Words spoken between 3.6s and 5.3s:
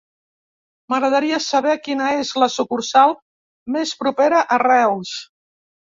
més propera a Reus.